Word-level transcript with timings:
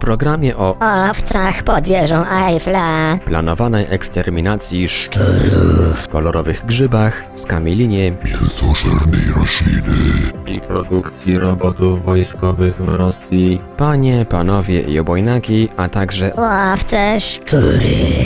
programie 0.00 0.56
o 0.56 0.76
owcach 1.10 1.62
pod 1.62 1.84
wieżą 1.88 2.24
Eiffla. 2.46 3.18
planowanej 3.24 3.86
eksterminacji 3.90 4.88
szczurów, 4.88 6.08
kolorowych 6.08 6.66
grzybach, 6.66 7.24
skamielinie 7.34 8.10
mięsożernej 8.10 9.20
rośliny, 9.36 9.98
i 10.46 10.60
produkcji 10.60 11.38
robotów 11.38 12.04
wojskowych 12.04 12.76
w 12.76 12.88
Rosji, 12.88 13.60
panie, 13.76 14.26
panowie 14.30 14.80
i 14.80 14.98
obojnaki, 14.98 15.68
a 15.76 15.88
także 15.88 16.32
Łowce 16.36 17.20
szczury. 17.20 17.80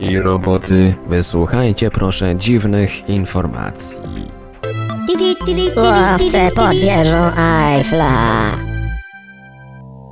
i 0.00 0.18
roboty, 0.18 0.94
wysłuchajcie 1.08 1.90
proszę 1.90 2.36
dziwnych 2.36 3.08
informacji. 3.08 3.98
Łowce 5.76 6.50
pod 6.54 6.70
wieżą 6.74 7.30
Eiffla. 7.38 8.69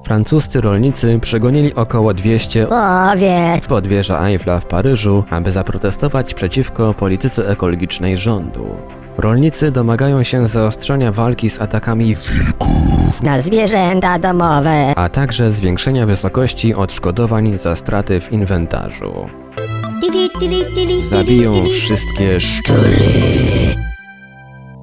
Francuscy 0.09 0.61
rolnicy 0.61 1.19
przegonili 1.21 1.75
około 1.75 2.15
200 2.15 2.67
Łowiec. 2.69 3.67
pod 3.69 3.85
Eiffla 4.23 4.61
w 4.61 4.67
Paryżu, 4.67 5.25
aby 5.31 5.51
zaprotestować 5.51 6.35
przeciwko 6.35 6.95
polityce 6.95 7.49
ekologicznej 7.49 8.17
rządu. 8.17 8.67
Rolnicy 9.19 9.71
domagają 9.71 10.23
się 10.23 10.49
zaostrzenia 10.49 11.13
walki 11.13 11.51
z 11.51 11.61
atakami, 11.61 12.15
Na 13.23 13.43
zwierzęta 13.43 14.19
domowe. 14.19 14.93
a 14.97 15.09
także 15.09 15.53
zwiększenia 15.53 16.07
wysokości 16.07 16.75
odszkodowań 16.75 17.59
za 17.59 17.77
straty 17.77 18.21
w 18.21 18.33
inwentarzu. 18.33 19.13
Zabiją 21.03 21.67
wszystkie 21.71 22.41
szczury. 22.41 22.99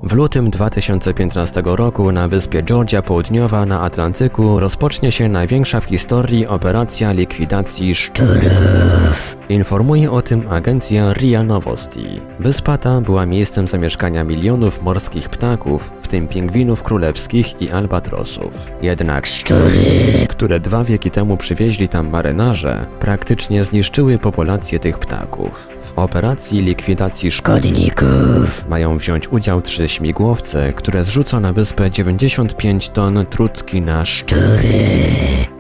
W 0.06 0.14
lutym 0.14 0.50
2015 0.50 1.62
roku 1.66 2.12
na 2.12 2.28
wyspie 2.28 2.64
Georgia 2.64 3.02
Południowa 3.02 3.66
na 3.66 3.82
Atlantyku 3.82 4.60
rozpocznie 4.60 5.12
się 5.12 5.30
największa 5.30 5.82
w 5.82 5.86
historii 5.86 6.48
operacja 6.48 7.12
likwidacji 7.12 7.96
szczurów. 7.96 9.38
Informuje 9.50 10.12
o 10.12 10.22
tym 10.22 10.50
agencja 10.50 11.14
RIA 11.14 11.44
Novosti. 11.44 12.22
Wyspa 12.40 12.78
ta 12.78 13.02
była 13.02 13.26
miejscem 13.26 13.68
zamieszkania 13.68 14.24
milionów 14.24 14.82
morskich 14.82 15.30
ptaków, 15.30 15.92
w 15.98 16.08
tym 16.08 16.28
pingwinów 16.28 16.84
królewskich 16.84 17.62
i 17.62 17.72
albatrosów. 17.72 18.68
Jednak 18.82 19.26
szczury, 19.26 19.86
które 20.30 20.60
dwa 20.60 20.84
wieki 20.84 21.12
temu 21.12 21.38
przywieźli 21.38 21.90
tam 21.90 22.10
marynarze, 22.10 22.86
praktycznie 23.00 23.64
zniszczyły 23.64 24.18
populację 24.18 24.80
tych 24.80 25.00
ptaków. 25.00 25.70
W 25.82 26.00
operacji 26.00 26.62
likwidacji 26.62 27.32
szkodników 27.32 28.70
mają 28.70 28.98
wziąć 28.98 29.28
udział 29.28 29.62
trzy 29.62 29.90
śmigłowce, 29.90 30.74
które 30.74 31.06
zrzucą 31.06 31.40
na 31.40 31.54
wyspę 31.54 31.92
95 31.92 32.90
ton 32.90 33.26
trutki 33.26 33.82
na 33.82 34.06
szczury. 34.06 35.55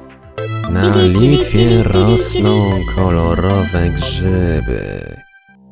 Na 0.69 0.95
Litwie 1.05 1.83
rosną 1.83 2.79
kolorowe 2.95 3.89
grzyby. 3.89 5.15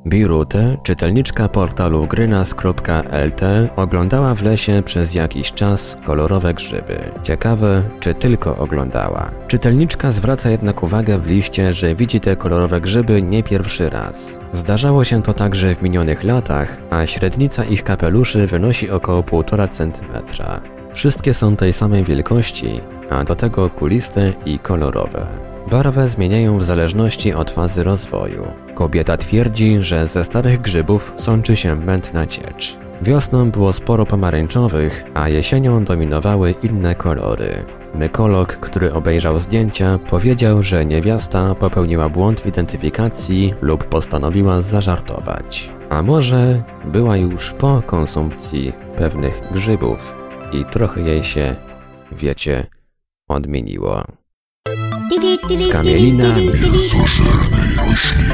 Birute, 0.08 0.78
czytelniczka 0.84 1.50
portalu 1.50 2.08
grynas.lt, 2.08 3.70
oglądała 3.76 4.36
w 4.36 4.44
lesie 4.44 4.82
przez 4.86 5.14
jakiś 5.14 5.52
czas 5.52 5.98
kolorowe 6.06 6.54
grzyby. 6.54 7.00
Ciekawe, 7.24 7.84
czy 8.00 8.14
tylko 8.14 8.58
oglądała. 8.58 9.32
Czytelniczka 9.48 10.12
zwraca 10.12 10.50
jednak 10.50 10.84
uwagę 10.84 11.20
w 11.20 11.28
liście, 11.28 11.74
że 11.74 11.96
widzi 11.96 12.20
te 12.20 12.36
kolorowe 12.36 12.82
grzyby 12.82 13.22
nie 13.22 13.44
pierwszy 13.44 13.90
raz. 13.90 14.42
Zdarzało 14.54 15.04
się 15.04 15.24
to 15.24 15.34
także 15.34 15.76
w 15.76 15.82
minionych 15.82 16.24
latach, 16.24 16.78
a 16.90 17.08
średnica 17.08 17.64
ich 17.64 17.84
kapeluszy 17.84 18.48
wynosi 18.48 18.90
około 18.90 19.22
1,5 19.22 19.70
cm. 19.70 20.34
Wszystkie 20.94 21.34
są 21.34 21.56
tej 21.56 21.74
samej 21.74 22.04
wielkości, 22.04 22.82
a 23.14 23.24
do 23.24 23.36
tego 23.36 23.70
kuliste 23.70 24.34
i 24.46 24.60
kolorowe. 24.60 25.28
Barwę 25.72 26.10
zmieniają 26.10 26.58
w 26.58 26.64
zależności 26.64 27.34
od 27.34 27.52
fazy 27.52 27.84
rozwoju. 27.84 28.44
Kobieta 28.76 29.18
twierdzi, 29.18 29.78
że 29.82 30.08
ze 30.08 30.26
starych 30.26 30.62
grzybów 30.62 31.14
sączy 31.18 31.56
się 31.56 31.76
mętna 31.76 32.28
ciecz. 32.28 32.78
Wiosną 33.02 33.52
było 33.52 33.74
sporo 33.74 34.06
pomarańczowych, 34.06 35.04
a 35.14 35.30
jesienią 35.30 35.84
dominowały 35.84 36.54
inne 36.64 36.96
kolory. 36.96 37.66
Mykolog, 37.96 38.54
który 38.54 38.94
obejrzał 38.94 39.40
zdjęcia, 39.40 40.00
powiedział, 40.10 40.64
że 40.64 40.86
niewiasta 40.86 41.56
popełniła 41.56 42.10
błąd 42.10 42.42
w 42.42 42.48
identyfikacji 42.48 43.54
lub 43.62 43.86
postanowiła 43.86 44.62
zażartować. 44.62 45.70
A 45.90 46.02
może 46.02 46.64
była 46.86 47.18
już 47.18 47.54
po 47.54 47.82
konsumpcji 47.82 48.74
pewnych 48.98 49.42
grzybów 49.52 50.16
i 50.54 50.66
trochę 50.66 51.02
jej 51.02 51.24
się, 51.24 51.56
wiecie, 52.12 52.66
odmieniło. 53.34 54.04
Skamielina 55.58 56.38
mięsożernej 56.38 57.76
rośliny, 57.90 58.34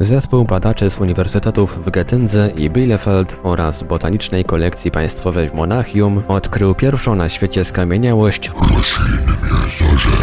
Zespół 0.00 0.44
badaczy 0.44 0.90
z 0.90 1.00
uniwersytetów 1.00 1.84
w 1.84 1.90
Getyndze 1.90 2.50
i 2.56 2.70
Bielefeld 2.70 3.36
oraz 3.42 3.82
Botanicznej 3.82 4.44
Kolekcji 4.44 4.90
Państwowej 4.90 5.48
w 5.48 5.54
Monachium 5.54 6.22
odkrył 6.28 6.74
pierwszą 6.74 7.14
na 7.14 7.28
świecie 7.28 7.64
skamieniałość. 7.64 8.50
Rośliny 8.50 9.22
mięsożernej, 9.52 10.18
z 10.18 10.21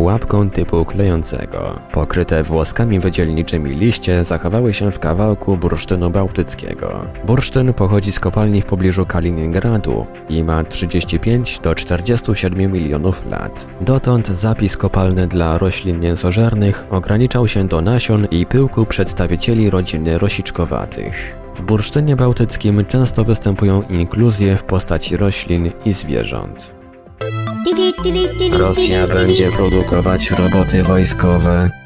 pułapką 0.00 0.50
typu 0.50 0.84
klejącego. 0.84 1.80
Pokryte 1.92 2.42
włoskami 2.42 3.00
wydzielniczymi 3.00 3.70
liście 3.70 4.24
zachowały 4.24 4.72
się 4.72 4.92
w 4.92 4.98
kawałku 4.98 5.56
bursztynu 5.56 6.10
bałtyckiego. 6.10 7.04
Bursztyn 7.26 7.74
pochodzi 7.74 8.12
z 8.12 8.20
kopalni 8.20 8.62
w 8.62 8.66
pobliżu 8.66 9.06
Kaliningradu 9.06 10.06
i 10.28 10.44
ma 10.44 10.64
35 10.64 11.58
do 11.58 11.74
47 11.74 12.72
milionów 12.72 13.26
lat. 13.26 13.68
Dotąd 13.80 14.28
zapis 14.28 14.76
kopalny 14.76 15.26
dla 15.26 15.58
roślin 15.58 16.00
mięsożernych 16.00 16.86
ograniczał 16.90 17.48
się 17.48 17.68
do 17.68 17.80
nasion 17.80 18.26
i 18.30 18.46
pyłku 18.46 18.86
przedstawicieli 18.86 19.70
rodziny 19.70 20.18
rosiczkowatych. 20.18 21.36
W 21.54 21.62
bursztynie 21.62 22.16
bałtyckim 22.16 22.84
często 22.84 23.24
występują 23.24 23.82
inkluzje 23.82 24.56
w 24.56 24.64
postaci 24.64 25.16
roślin 25.16 25.70
i 25.84 25.92
zwierząt. 25.92 26.79
Rosja 28.52 29.06
będzie 29.06 29.50
produkować 29.50 30.30
roboty 30.30 30.82
wojskowe. 30.82 31.79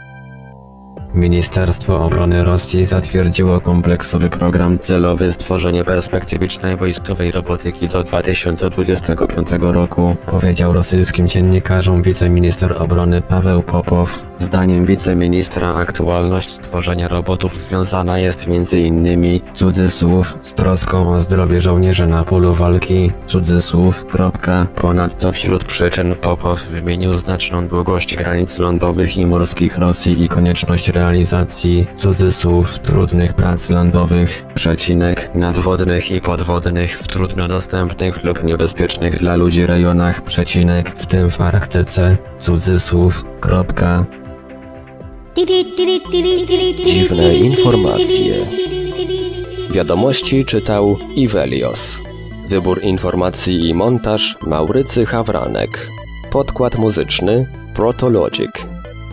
Ministerstwo 1.15 2.05
Obrony 2.05 2.45
Rosji 2.45 2.87
zatwierdziło 2.87 3.61
kompleksowy 3.61 4.31
program 4.31 4.79
celowy 4.79 5.33
stworzenie 5.33 5.85
perspektywicznej 5.85 6.77
wojskowej 6.77 7.31
robotyki 7.31 7.89
do 7.89 8.05
2025 8.05 9.49
roku, 9.61 10.17
powiedział 10.27 10.73
rosyjskim 10.73 11.29
dziennikarzom 11.29 12.03
wiceminister 12.03 12.83
obrony 12.83 13.23
Paweł 13.23 13.63
Popow. 13.63 14.27
Zdaniem 14.39 14.87
wiceministra 14.87 15.75
aktualność 15.75 16.51
stworzenia 16.51 17.09
robotów 17.09 17.53
związana 17.53 18.19
jest 18.19 18.47
m.in. 18.49 19.41
cudzysłów 19.55 20.39
z 20.43 20.55
troską 20.55 21.15
o 21.15 21.21
zdrowie 21.21 21.63
żołnierzy 21.63 22.07
na 22.07 22.25
polu 22.25 22.55
walki, 22.55 23.13
cudzysłów, 23.27 24.07
kropka. 24.07 24.67
Ponadto 24.75 25.33
wśród 25.33 25.65
przyczyn 25.65 26.15
Popow 26.15 26.67
wymienił 26.67 27.15
znaczną 27.15 27.69
długość 27.69 28.17
granic 28.17 28.59
lądowych 28.59 29.17
i 29.17 29.27
morskich 29.27 29.79
Rosji 29.79 30.23
i 30.23 30.29
konieczność 30.29 30.91
realizacji 31.05 31.87
cudzysłów 31.97 32.79
trudnych 32.79 33.33
prac 33.33 33.71
lądowych, 33.71 34.45
przecinek 34.55 35.31
nadwodnych 35.35 36.11
i 36.11 36.21
podwodnych 36.21 36.99
w 36.99 37.07
trudno 37.07 37.49
dostępnych 37.49 38.25
lub 38.25 38.45
niebezpiecznych 38.45 39.19
dla 39.19 39.37
ludzi 39.37 39.67
rejonach, 39.67 40.23
przecinek 40.23 40.91
w 40.91 41.07
tym 41.07 41.31
w 41.31 41.41
Arktyce, 41.41 42.17
cudzysłów, 42.39 43.25
kropka. 43.41 44.05
Dziwne 46.87 47.35
informacje. 47.35 48.35
Wiadomości 49.71 50.45
czytał 50.45 50.99
Ivelios. 51.17 51.99
Wybór 52.49 52.83
informacji 52.83 53.69
i 53.69 53.75
montaż 53.75 54.37
Maurycy 54.47 55.07
Hawranek. 55.07 55.89
Podkład 56.31 56.77
muzyczny 56.77 57.49
Protologic. 57.75 58.74